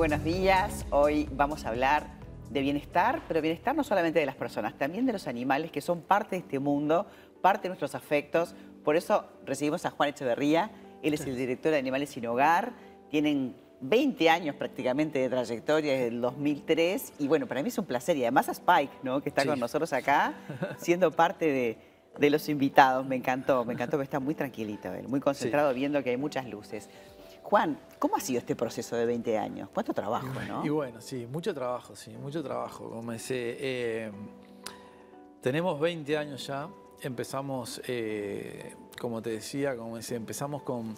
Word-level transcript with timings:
buenos 0.00 0.24
días. 0.24 0.86
Hoy 0.88 1.28
vamos 1.30 1.66
a 1.66 1.68
hablar 1.68 2.06
de 2.48 2.62
bienestar, 2.62 3.20
pero 3.28 3.42
bienestar 3.42 3.76
no 3.76 3.84
solamente 3.84 4.18
de 4.18 4.24
las 4.24 4.34
personas, 4.34 4.78
también 4.78 5.04
de 5.04 5.12
los 5.12 5.26
animales 5.28 5.70
que 5.70 5.82
son 5.82 6.00
parte 6.00 6.36
de 6.36 6.38
este 6.38 6.58
mundo, 6.58 7.06
parte 7.42 7.64
de 7.64 7.68
nuestros 7.68 7.94
afectos. 7.94 8.54
Por 8.82 8.96
eso 8.96 9.26
recibimos 9.44 9.84
a 9.84 9.90
Juan 9.90 10.08
Echeverría. 10.08 10.70
Él 11.02 11.12
es 11.12 11.20
el 11.26 11.36
director 11.36 11.70
de 11.70 11.76
Animales 11.76 12.08
Sin 12.08 12.24
Hogar. 12.24 12.72
Tienen 13.10 13.54
20 13.82 14.30
años 14.30 14.56
prácticamente 14.56 15.18
de 15.18 15.28
trayectoria 15.28 15.92
desde 15.92 16.06
el 16.06 16.22
2003. 16.22 17.12
Y 17.18 17.28
bueno, 17.28 17.46
para 17.46 17.62
mí 17.62 17.68
es 17.68 17.76
un 17.76 17.84
placer. 17.84 18.16
Y 18.16 18.22
además 18.22 18.48
a 18.48 18.52
Spike, 18.52 18.94
¿no? 19.02 19.20
que 19.20 19.28
está 19.28 19.44
con 19.44 19.60
nosotros 19.60 19.92
acá, 19.92 20.32
siendo 20.78 21.10
parte 21.10 21.44
de, 21.44 21.78
de 22.18 22.30
los 22.30 22.48
invitados. 22.48 23.06
Me 23.06 23.16
encantó, 23.16 23.66
me 23.66 23.74
encantó 23.74 23.98
que 23.98 24.04
está 24.04 24.18
muy 24.18 24.34
tranquilito 24.34 24.94
él, 24.94 25.08
muy 25.08 25.20
concentrado 25.20 25.74
viendo 25.74 26.02
que 26.02 26.08
hay 26.08 26.16
muchas 26.16 26.48
luces. 26.48 26.88
Juan, 27.50 27.76
¿cómo 27.98 28.14
ha 28.14 28.20
sido 28.20 28.38
este 28.38 28.54
proceso 28.54 28.94
de 28.94 29.04
20 29.06 29.36
años? 29.36 29.68
¿Cuánto 29.74 29.92
trabajo, 29.92 30.28
no? 30.46 30.64
Y 30.64 30.68
bueno, 30.68 31.00
sí, 31.00 31.26
mucho 31.26 31.52
trabajo, 31.52 31.96
sí, 31.96 32.12
mucho 32.12 32.44
trabajo. 32.44 32.88
Como 32.88 33.10
ese, 33.10 33.56
eh, 33.58 34.12
tenemos 35.40 35.80
20 35.80 36.16
años 36.16 36.46
ya, 36.46 36.68
empezamos, 37.02 37.82
eh, 37.88 38.76
como 39.00 39.20
te 39.20 39.30
decía, 39.30 39.76
como 39.76 39.98
ese, 39.98 40.14
empezamos 40.14 40.62
con 40.62 40.94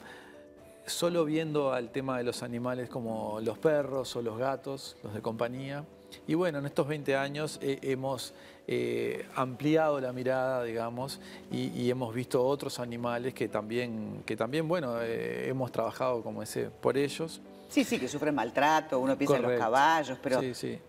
solo 0.84 1.24
viendo 1.24 1.72
al 1.72 1.90
tema 1.90 2.18
de 2.18 2.24
los 2.24 2.42
animales 2.42 2.90
como 2.90 3.40
los 3.40 3.56
perros 3.56 4.14
o 4.16 4.20
los 4.20 4.36
gatos, 4.36 4.98
los 5.02 5.14
de 5.14 5.22
compañía. 5.22 5.86
Y 6.26 6.34
bueno, 6.34 6.58
en 6.58 6.66
estos 6.66 6.86
20 6.86 7.16
años 7.16 7.58
eh, 7.62 7.78
hemos 7.82 8.34
eh, 8.66 9.26
ampliado 9.34 10.00
la 10.00 10.12
mirada, 10.12 10.64
digamos, 10.64 11.20
y, 11.50 11.90
hemos 11.90 12.14
visto 12.14 12.44
otros 12.44 12.78
animales 12.78 13.34
que 13.34 13.48
también, 13.48 14.22
que 14.24 14.36
también 14.36 14.68
bueno, 14.68 15.00
eh, 15.02 15.48
hemos 15.48 15.72
trabajado 15.72 16.22
como 16.22 16.42
ese 16.42 16.70
por 16.70 16.96
ellos. 16.96 17.40
Sí, 17.68 17.84
sí, 17.84 17.98
que 17.98 18.06
sufren 18.06 18.34
maltrato, 18.34 18.98
uno 18.98 19.16
piensa 19.16 19.36
en 19.36 19.42
los 19.42 19.58
caballos, 19.58 20.18
pero 20.22 20.40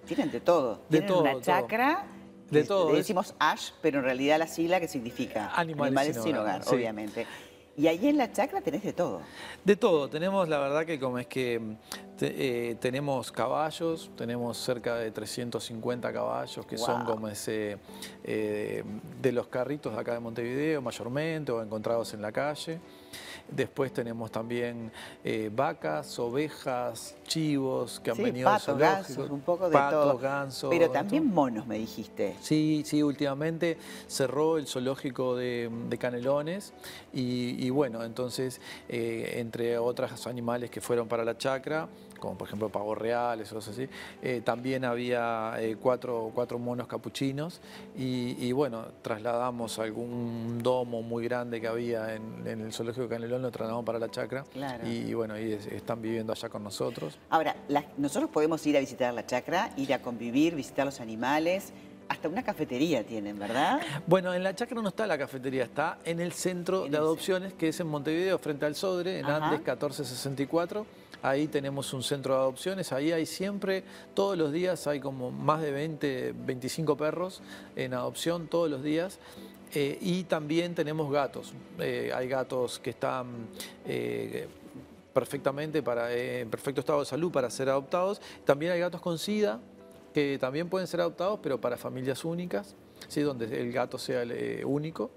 tienen 0.06 0.31
de 0.31 0.42
todo. 0.42 0.81
De 0.89 1.00
tienen 1.00 1.14
una 1.14 1.42
chacra, 1.42 2.06
de 2.50 2.64
todo. 2.64 2.92
Le 2.92 2.97
decimos 2.97 3.34
ASH, 3.40 3.72
pero 3.81 4.00
en 4.00 4.06
realidad 4.06 4.38
la 4.38 4.47
sigla 4.47 4.80
que 4.80 4.88
significa 4.88 5.52
animales, 5.56 6.22
sin 6.22 6.36
hogar, 6.36 6.62
obviamente. 6.67 7.25
Y 7.75 7.88
ahí 7.88 8.08
en 8.08 8.17
la 8.17 8.31
chacra 8.31 8.62
tenés 8.62 8.84
de 8.84 8.94
todo. 8.94 9.22
De 9.64 9.75
todo. 9.75 10.08
Tenemos, 10.08 10.47
la 10.47 10.59
verdad 10.59 10.86
que 10.86 11.00
como 11.00 11.17
es 11.17 11.25
que 11.25 11.59
eh, 12.22 12.75
tenemos 12.80 13.31
caballos, 13.31 14.11
tenemos 14.16 14.58
cerca 14.58 14.95
de 14.95 15.11
350 15.11 16.14
caballos 16.14 16.66
que 16.66 16.78
son 16.78 17.06
como 17.06 17.28
ese 17.28 17.78
eh, 18.23 18.83
de 19.22 19.31
los 19.31 19.47
carritos 19.47 19.94
de 19.94 20.00
acá 20.00 20.14
de 20.14 20.19
Montevideo 20.19 20.81
mayormente 20.81 21.52
o 21.52 21.61
encontrados 21.61 22.14
en 22.14 22.22
la 22.22 22.31
calle. 22.31 22.80
Después 23.50 23.91
tenemos 23.91 24.31
también 24.31 24.91
eh, 25.23 25.52
vacas, 25.53 26.17
ovejas, 26.17 27.16
chivos 27.28 28.00
que 28.00 28.11
han 28.11 28.17
venido 28.17 28.50
patos, 28.50 28.78
gansos, 28.78 29.30
un 29.30 29.41
poco 29.41 29.69
de 29.69 29.78
todo. 29.78 30.17
gansos. 30.17 30.69
Pero 30.69 30.89
también 30.89 31.28
monos, 31.31 31.67
me 31.67 31.78
dijiste. 31.78 32.36
Sí, 32.41 32.84
sí, 32.86 33.03
últimamente 33.03 33.78
cerró 34.08 34.58
el 34.58 34.66
zoológico 34.66 35.36
de, 35.36 35.69
Canelones 36.00 36.73
y, 37.14 37.69
bueno, 37.69 38.03
entonces 38.03 38.59
entre 38.88 39.78
otros 39.78 40.25
animales 40.25 40.69
que 40.69 40.81
fueron 40.81 41.08
para 41.08 41.23
la 41.23 41.38
chacra, 41.38 41.88
como 42.23 42.38
por 42.38 42.47
ejemplo 42.47 42.69
pavos 42.69 42.97
reales 42.97 43.52
o 43.52 43.55
cosas 43.55 43.73
así. 43.73 43.89
Eh, 44.21 44.41
también 44.45 44.85
había 44.85 45.55
eh, 45.59 45.75
cuatro, 45.75 46.31
cuatro, 46.33 46.57
monos 46.57 46.88
capuchinos 46.88 47.59
y, 47.97 48.49
bueno, 48.53 48.85
trasladamos 49.02 49.77
algún 49.77 50.61
domo 50.63 51.01
muy 51.01 51.25
grande 51.25 51.59
que 51.59 51.67
había 51.67 52.16
en, 52.16 52.47
el 52.47 52.71
zoológico 52.71 53.03
de 53.03 53.09
Canelón, 53.09 53.41
lo 53.41 53.51
trasladamos 53.51 53.83
para 53.83 53.99
la 53.99 54.09
chacra 54.09 54.45
y, 54.85 55.13
bueno, 55.13 55.38
y 55.38 55.51
están 55.51 56.01
viviendo 56.01 56.31
allá 56.31 56.47
con 56.47 56.63
nosotros. 56.63 57.19
Ahora, 57.29 57.57
nosotros 57.97 58.29
podemos 58.31 58.66
ir 58.66 58.78
a 58.78 58.79
visitar 58.79 59.13
la 59.13 59.25
chacra, 59.25 59.72
ir 59.75 59.94
a 59.94 60.01
convivir, 60.01 60.56
visitar 60.56 60.85
los 60.85 61.01
animales, 61.01 61.73
hasta 62.13 62.29
una 62.29 62.44
cafetería 62.44 63.03
tienen, 63.03 63.38
¿verdad? 63.40 63.81
Bueno, 64.06 64.34
en 64.34 64.44
la 64.44 64.56
chacra 64.56 64.79
no 64.81 64.90
está 64.90 65.07
la 65.07 65.18
cafetería, 65.18 65.63
está 65.63 65.97
en 66.06 66.19
el 66.19 66.31
centro 66.31 66.88
de 66.88 66.96
adopciones, 66.96 67.53
que 67.53 67.69
es 67.69 67.79
en 67.79 67.88
Montevideo, 67.88 68.38
frente 68.38 68.66
al 68.66 68.75
Sodre, 68.75 69.19
en 69.19 69.25
Andes 69.25 69.59
1464. 69.59 70.85
Ahí 71.24 71.47
tenemos 71.47 71.91
un 71.94 72.03
centro 72.03 72.35
de 72.35 72.40
adopciones, 72.41 72.91
ahí 72.91 73.12
hay 73.12 73.25
siempre, 73.25 73.84
todos 74.13 74.38
los 74.38 74.51
días 74.51 74.85
hay 74.88 75.00
como 75.00 75.31
más 75.31 75.62
de 75.62 75.72
20, 75.72 76.34
25 76.38 76.97
perros 76.97 77.41
en 77.75 77.94
adopción 77.94 78.47
todos 78.47 78.69
los 78.69 78.84
días. 78.84 79.19
Eh, 79.74 79.97
y 80.01 80.25
también 80.25 80.75
tenemos 80.75 81.12
gatos. 81.12 81.53
Eh, 81.80 82.12
hay 82.13 82.28
gatos 82.28 82.78
que 82.78 82.91
están 82.91 83.47
eh, 83.88 84.47
perfectamente 85.13 85.81
para, 85.81 86.13
en 86.13 86.47
perfecto 86.51 86.81
estado 86.81 87.00
de 87.00 87.06
salud 87.06 87.31
para 87.31 87.50
ser 87.50 87.69
adoptados. 87.69 88.22
También 88.45 88.72
hay 88.72 88.80
gatos 88.80 89.01
con 89.01 89.18
SIDA 89.18 89.59
que 90.13 90.38
también 90.40 90.69
pueden 90.69 90.88
ser 90.88 91.01
adoptados, 91.01 91.40
pero 91.41 91.59
para 91.59 91.78
familias 91.78 92.24
únicas, 92.24 92.75
¿sí? 93.07 93.22
donde 93.22 93.46
el 93.46 93.72
gato 93.72 93.97
sea 93.97 94.22
el, 94.22 94.63
único. 94.66 95.12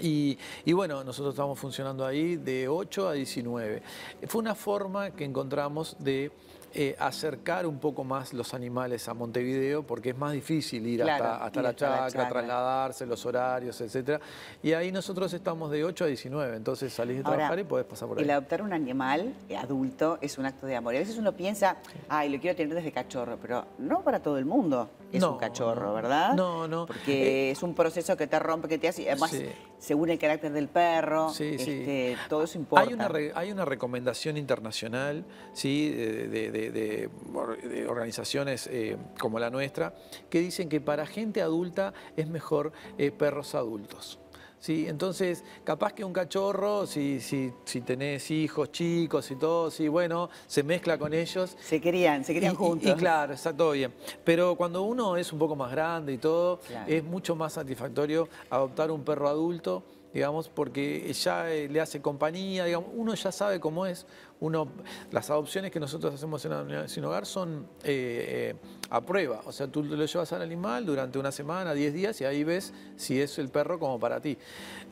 Y, 0.00 0.38
bueno, 0.72 1.02
nosotros 1.02 1.34
estamos 1.34 1.58
funcionando 1.58 2.06
ahí 2.06 2.36
de 2.36 2.68
8 2.68 3.08
a 3.08 3.12
19. 3.14 3.82
Fue 4.28 4.40
una 4.40 4.54
forma 4.54 5.10
que 5.10 5.24
encontramos 5.24 5.96
de 5.98 6.30
eh, 6.74 6.94
acercar 6.98 7.66
un 7.66 7.78
poco 7.78 8.04
más 8.04 8.32
los 8.32 8.52
animales 8.54 9.08
a 9.08 9.14
Montevideo 9.14 9.82
porque 9.84 10.10
es 10.10 10.18
más 10.18 10.32
difícil 10.32 10.86
ir 10.86 11.02
hasta, 11.02 11.62
la, 11.62 11.74
chacra, 11.74 12.28
trasladarse, 12.28 13.06
los 13.06 13.24
horarios, 13.24 13.80
etc. 13.80 14.20
Y 14.62 14.72
ahí 14.72 14.92
nosotros 14.92 15.32
estamos 15.32 15.70
de 15.70 15.84
8 15.84 16.04
a 16.04 16.06
19, 16.08 16.56
entonces 16.56 16.92
salís 16.92 17.18
de 17.18 17.22
trabajar 17.22 17.58
y 17.58 17.64
podés 17.64 17.86
pasar 17.86 18.08
por 18.08 18.18
ahí. 18.18 18.24
El 18.24 18.30
adoptar 18.30 18.62
un 18.62 18.72
animal 18.72 19.34
adulto 19.56 20.18
es 20.20 20.36
un 20.38 20.46
acto 20.46 20.66
de 20.66 20.76
amor. 20.76 20.94
Y 20.94 20.98
a 20.98 21.00
veces 21.00 21.18
uno 21.18 21.32
piensa, 21.32 21.76
ay, 22.08 22.28
lo 22.28 22.38
quiero 22.40 22.56
tener 22.56 22.74
desde 22.74 22.92
cachorro, 22.92 23.38
pero 23.40 23.64
no 23.78 24.02
para 24.02 24.20
todo 24.20 24.38
el 24.38 24.44
mundo 24.44 24.90
es 25.12 25.22
un 25.22 25.38
cachorro, 25.38 25.94
¿verdad? 25.94 26.34
No, 26.34 26.68
no. 26.68 26.86
Porque 26.86 27.48
eh, 27.48 27.50
es 27.52 27.62
un 27.62 27.74
proceso 27.74 28.16
que 28.16 28.26
te 28.26 28.38
rompe, 28.38 28.68
que 28.68 28.78
te 28.78 28.88
hace, 28.88 29.10
además, 29.10 29.34
según 29.78 30.10
el 30.10 30.18
carácter 30.18 30.52
del 30.52 30.68
perro, 30.68 31.30
este, 31.38 32.16
todo 32.28 32.44
eso 32.44 32.58
importa. 32.58 32.86
Hay 32.86 32.94
una, 32.94 33.10
hay 33.34 33.50
una 33.50 33.64
recomendación 33.64 34.36
internacional, 34.36 35.24
¿sí? 35.52 35.90
de 35.90 36.28
de, 36.28 37.86
organizaciones 37.88 38.68
eh, 38.70 38.96
como 39.18 39.38
la 39.38 39.50
nuestra, 39.50 39.94
que 40.30 40.40
dicen 40.40 40.68
que 40.68 40.80
para 40.80 41.06
gente 41.06 41.42
adulta 41.42 41.92
es 42.16 42.28
mejor 42.28 42.72
eh, 42.98 43.10
perros 43.10 43.54
adultos. 43.54 44.18
¿Sí? 44.60 44.86
Entonces, 44.88 45.44
capaz 45.64 45.92
que 45.92 46.04
un 46.04 46.12
cachorro, 46.12 46.86
si, 46.86 47.20
si, 47.20 47.52
si, 47.64 47.80
tenés 47.80 48.30
hijos 48.30 48.70
chicos 48.72 49.30
y 49.30 49.36
todo, 49.36 49.70
sí, 49.70 49.88
bueno, 49.88 50.30
se 50.46 50.62
mezcla 50.62 50.98
con 50.98 51.14
ellos. 51.14 51.56
Se 51.60 51.80
querían, 51.80 52.24
se 52.24 52.34
querían 52.34 52.54
juntos. 52.54 52.90
Y, 52.90 52.94
claro, 52.94 53.34
está 53.34 53.56
todo 53.56 53.72
bien. 53.72 53.92
Pero 54.24 54.56
cuando 54.56 54.82
uno 54.82 55.16
es 55.16 55.32
un 55.32 55.38
poco 55.38 55.56
más 55.56 55.70
grande 55.70 56.12
y 56.12 56.18
todo, 56.18 56.60
es 56.86 57.02
mucho 57.04 57.36
más 57.36 57.54
satisfactorio 57.54 58.28
adoptar 58.50 58.90
un 58.90 59.04
perro 59.04 59.28
adulto 59.28 59.82
digamos, 60.12 60.48
porque 60.48 61.12
ya 61.12 61.50
eh, 61.50 61.68
le 61.68 61.80
hace 61.80 62.00
compañía, 62.00 62.64
digamos, 62.64 62.90
uno 62.94 63.14
ya 63.14 63.32
sabe 63.32 63.60
cómo 63.60 63.86
es. 63.86 64.06
Uno, 64.40 64.68
las 65.10 65.30
adopciones 65.30 65.70
que 65.72 65.80
nosotros 65.80 66.14
hacemos 66.14 66.44
en 66.44 66.52
la 66.52 66.62
unidad 66.62 66.86
sin 66.86 67.04
hogar 67.04 67.26
son 67.26 67.66
eh, 67.82 68.54
eh, 68.54 68.56
a 68.88 69.00
prueba, 69.00 69.40
o 69.44 69.50
sea, 69.50 69.66
tú 69.66 69.82
lo 69.82 70.04
llevas 70.04 70.32
al 70.32 70.42
animal 70.42 70.86
durante 70.86 71.18
una 71.18 71.32
semana, 71.32 71.74
10 71.74 71.92
días 71.92 72.20
y 72.20 72.24
ahí 72.24 72.44
ves 72.44 72.72
si 72.96 73.20
es 73.20 73.38
el 73.38 73.48
perro 73.48 73.80
como 73.80 73.98
para 73.98 74.20
ti. 74.20 74.38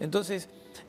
Entonces, 0.00 0.48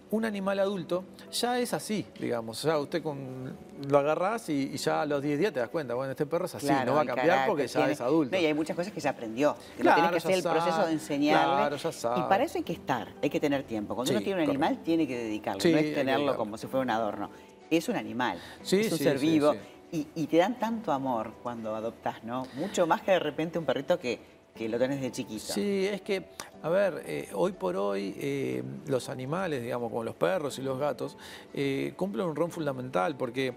un 0.09 0.25
animal 0.25 0.59
adulto 0.59 1.03
ya 1.31 1.59
es 1.59 1.73
así, 1.73 2.05
digamos. 2.19 2.63
O 2.63 2.67
sea, 2.67 2.79
usted 2.79 3.03
con, 3.03 3.57
lo 3.89 3.97
agarrás 3.97 4.49
y, 4.49 4.77
ya 4.77 5.01
a 5.01 5.05
los 5.05 5.21
10 5.21 5.39
días 5.39 5.53
te 5.53 5.59
das 5.59 5.69
cuenta, 5.69 5.93
bueno, 5.95 6.11
este 6.11 6.25
perro 6.25 6.45
es 6.45 6.55
así, 6.55 6.67
no 6.85 6.93
va 6.93 7.01
a 7.01 7.05
cambiar 7.05 7.47
porque 7.47 7.67
ya 7.67 7.89
es 7.89 7.99
adulto. 8.01 8.37
y 8.37 8.45
hay 8.45 8.53
muchas 8.53 8.75
cosas 8.75 8.93
que 8.93 8.99
ya 8.99 9.11
aprendió. 9.11 9.55
Que 9.75 9.83
claro, 9.83 10.11
que 10.11 10.17
hacer 10.17 10.35
el 10.35 10.43
proceso 10.43 10.85
de 10.85 10.93
enseñarle. 10.93 11.77
Y 12.17 12.21
para 12.23 12.43
eso 12.43 12.57
hay 12.57 12.63
que 12.63 12.73
estar, 12.73 13.13
hay 13.21 13.29
que 13.29 13.39
tener 13.39 13.63
tiempo. 13.63 13.95
Cuando 13.95 14.16
uno 14.17 14.25
tiene 14.25 14.43
un 14.43 14.49
animal, 14.49 14.83
tiene 14.83 15.07
que 15.07 15.17
dedicarlo, 15.17 15.61
no 15.63 15.77
es 15.77 15.93
tenerlo 15.93 16.37
como 16.37 16.57
si 16.57 16.67
fuera 16.67 16.83
un 16.83 16.89
adorno. 16.89 17.29
Es 17.69 17.89
un 17.89 17.95
animal, 17.95 18.39
es 18.63 18.91
un 18.91 18.97
ser 18.97 19.19
vivo. 19.19 19.55
Y, 19.91 20.07
y 20.15 20.27
te 20.27 20.37
dan 20.37 20.59
tanto 20.59 20.91
amor 20.91 21.33
cuando 21.41 21.73
adoptas, 21.73 22.21
¿no? 22.23 22.45
Mucho 22.55 22.85
más 22.85 23.01
que 23.01 23.11
de 23.11 23.19
repente 23.19 23.57
un 23.57 23.65
perrito 23.65 23.97
que 23.97 24.19
que 24.57 24.67
lo 24.67 24.77
tenés 24.79 24.99
de 24.99 25.11
chiquito. 25.11 25.53
Sí, 25.53 25.87
es 25.87 26.01
que, 26.01 26.25
a 26.63 26.69
ver, 26.69 27.03
eh, 27.05 27.29
hoy 27.33 27.51
por 27.53 27.77
hoy 27.77 28.15
eh, 28.17 28.63
los 28.87 29.07
animales, 29.07 29.61
digamos, 29.61 29.89
como 29.89 30.03
los 30.03 30.15
perros 30.15 30.57
y 30.59 30.63
los 30.63 30.79
gatos, 30.79 31.15
eh, 31.53 31.93
cumplen 31.95 32.25
un 32.25 32.35
rol 32.35 32.51
fundamental 32.51 33.15
porque 33.15 33.53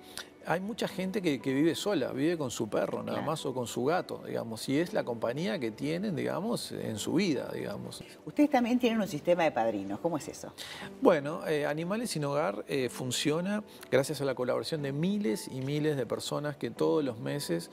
hay 0.46 0.60
mucha 0.60 0.88
gente 0.88 1.22
que, 1.22 1.38
vive 1.38 1.74
sola, 1.74 2.12
vive 2.12 2.36
con 2.36 2.50
su 2.50 2.68
perro 2.68 3.02
nada 3.02 3.20
más 3.22 3.44
o 3.46 3.54
con 3.54 3.66
su 3.66 3.84
gato, 3.84 4.22
digamos, 4.26 4.68
y 4.68 4.78
es 4.78 4.92
la 4.92 5.04
compañía 5.04 5.58
que 5.58 5.70
tienen, 5.70 6.16
digamos, 6.16 6.72
en 6.72 6.98
su 6.98 7.14
vida, 7.14 7.50
digamos. 7.52 8.02
Ustedes 8.24 8.50
también 8.50 8.78
tienen 8.78 9.00
un 9.00 9.08
sistema 9.08 9.44
de 9.44 9.52
padrinos, 9.52 10.00
¿cómo 10.00 10.16
es 10.16 10.28
eso? 10.28 10.52
Bueno, 11.00 11.40
Animales 11.68 12.10
sin 12.10 12.24
Hogar 12.24 12.64
funciona 12.90 13.62
gracias 13.90 14.20
a 14.20 14.24
la 14.24 14.34
colaboración 14.34 14.82
de 14.82 14.92
miles 14.92 15.48
y 15.48 15.60
miles 15.60 15.96
de 15.96 16.06
personas 16.06 16.56
que 16.56 16.70
todos 16.70 17.04
los 17.04 17.18
meses 17.18 17.70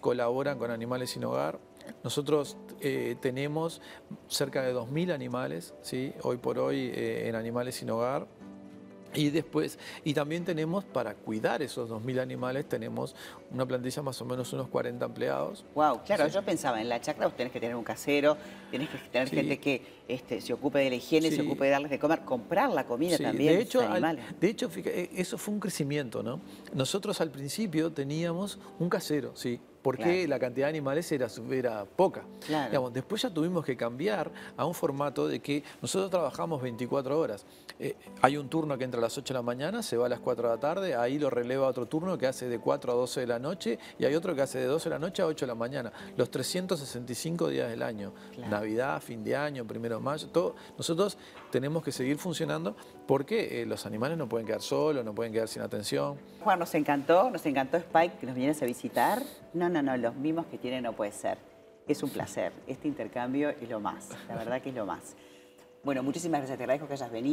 colaboran 0.00 0.58
con 0.58 0.70
Animales 0.70 1.10
sin 1.10 1.24
Hogar 1.24 1.58
nosotros 2.04 2.56
eh, 2.80 3.16
tenemos 3.20 3.80
cerca 4.28 4.62
de 4.62 4.74
2.000 4.74 5.12
animales, 5.12 5.74
¿sí? 5.82 6.12
hoy 6.22 6.36
por 6.36 6.58
hoy 6.58 6.90
eh, 6.94 7.28
en 7.28 7.34
Animales 7.34 7.76
sin 7.76 7.90
Hogar. 7.90 8.26
Y 9.14 9.30
después, 9.30 9.78
y 10.04 10.14
también 10.14 10.44
tenemos, 10.44 10.84
para 10.84 11.14
cuidar 11.14 11.62
esos 11.62 11.90
2.000 11.90 12.20
animales, 12.20 12.68
tenemos 12.68 13.14
una 13.50 13.66
plantilla 13.66 14.02
más 14.02 14.20
o 14.20 14.24
menos 14.24 14.52
unos 14.52 14.68
40 14.68 15.04
empleados. 15.04 15.64
Wow, 15.74 16.02
claro, 16.04 16.28
yo 16.28 16.42
pensaba, 16.42 16.80
en 16.80 16.88
la 16.88 17.00
chacra 17.00 17.26
vos 17.26 17.36
tenés 17.36 17.52
que 17.52 17.60
tener 17.60 17.76
un 17.76 17.84
casero, 17.84 18.36
tenés 18.70 18.88
que 18.88 18.98
tener 19.10 19.28
gente 19.28 19.58
que 19.58 19.82
este, 20.08 20.40
se 20.40 20.52
ocupe 20.52 20.78
de 20.78 20.90
la 20.90 20.96
higiene, 20.96 21.30
se 21.30 21.42
ocupe 21.42 21.64
de 21.64 21.70
darles 21.70 21.90
de 21.90 21.98
comer, 21.98 22.20
comprar 22.20 22.70
la 22.70 22.84
comida 22.84 23.18
también. 23.18 23.54
De 23.54 23.62
hecho, 23.62 23.80
animales. 23.82 24.24
de 24.40 24.48
hecho, 24.48 24.70
eh, 24.76 25.10
eso 25.16 25.38
fue 25.38 25.54
un 25.54 25.60
crecimiento, 25.60 26.22
¿no? 26.22 26.40
Nosotros 26.74 27.20
al 27.20 27.30
principio 27.30 27.92
teníamos 27.92 28.58
un 28.78 28.88
casero, 28.88 29.36
sí, 29.36 29.60
porque 29.82 30.26
la 30.28 30.38
cantidad 30.38 30.66
de 30.66 30.70
animales 30.70 31.10
era, 31.12 31.28
era 31.50 31.84
poca. 31.84 32.24
después 32.92 33.22
ya 33.22 33.30
tuvimos 33.30 33.64
que 33.64 33.76
cambiar 33.76 34.30
a 34.56 34.64
un 34.64 34.74
formato 34.74 35.26
de 35.26 35.40
que 35.40 35.62
nosotros 35.80 36.10
trabajamos 36.10 36.62
24 36.62 37.18
horas. 37.18 37.44
Eh, 37.78 37.96
hay 38.20 38.36
un 38.36 38.48
turno 38.48 38.78
que 38.78 38.84
entra 38.84 38.98
a 38.98 39.02
las 39.02 39.18
8 39.18 39.34
de 39.34 39.38
la 39.38 39.42
mañana, 39.42 39.82
se 39.82 39.96
va 39.96 40.06
a 40.06 40.08
las 40.08 40.20
4 40.20 40.48
de 40.48 40.54
la 40.54 40.60
tarde, 40.60 40.94
ahí 40.94 41.18
lo 41.18 41.30
releva 41.30 41.66
otro 41.66 41.86
turno 41.86 42.16
que 42.16 42.26
hace 42.26 42.48
de 42.48 42.58
4 42.58 42.92
a 42.92 42.94
12 42.94 43.20
de 43.20 43.26
la 43.26 43.38
noche 43.38 43.78
y 43.98 44.04
hay 44.04 44.14
otro 44.14 44.34
que 44.34 44.42
hace 44.42 44.58
de 44.58 44.66
12 44.66 44.88
de 44.88 44.94
la 44.94 44.98
noche 44.98 45.22
a 45.22 45.26
8 45.26 45.46
de 45.46 45.48
la 45.48 45.54
mañana. 45.54 45.92
Los 46.16 46.30
365 46.30 47.48
días 47.48 47.68
del 47.68 47.82
año. 47.82 48.12
Navidad, 48.48 49.00
fin 49.02 49.24
de 49.24 49.36
año, 49.36 49.66
primero 49.66 49.96
de 49.96 50.02
mayo, 50.02 50.28
todo. 50.28 50.54
Nosotros 50.76 51.18
tenemos 51.50 51.82
que 51.82 51.90
seguir 51.90 52.18
funcionando 52.18 52.76
porque 53.06 53.62
eh, 53.62 53.66
los 53.66 53.86
animales 53.86 54.16
no 54.18 54.28
pueden 54.28 54.46
quedar 54.46 54.62
solos, 54.62 55.04
no 55.04 55.14
pueden 55.14 55.32
quedar 55.32 55.48
sin 55.48 55.62
atención. 55.62 56.16
Juan, 56.40 56.58
nos 56.58 56.74
encantó, 56.74 57.30
nos 57.30 57.44
encantó 57.46 57.76
Spike 57.76 58.18
que 58.18 58.26
nos 58.26 58.34
vienes 58.34 58.62
a 58.62 58.66
visitar. 58.66 59.22
No, 59.52 59.68
no, 59.68 59.82
no, 59.82 59.96
los 59.96 60.14
mismos 60.14 60.46
que 60.46 60.58
tiene 60.58 60.80
no 60.80 60.92
puede 60.92 61.12
ser. 61.12 61.38
Es 61.88 62.02
un 62.02 62.10
placer. 62.10 62.52
Este 62.66 62.88
intercambio 62.88 63.50
es 63.50 63.68
lo 63.68 63.80
más, 63.80 64.08
la 64.28 64.36
verdad 64.36 64.62
que 64.62 64.68
es 64.68 64.74
lo 64.74 64.86
más. 64.86 65.16
Bueno, 65.84 66.02
muchísimas 66.04 66.40
gracias, 66.40 66.58
te 66.58 66.64
agradezco 66.64 66.86
que 66.86 66.94
hayas 66.94 67.10
venido. 67.10 67.30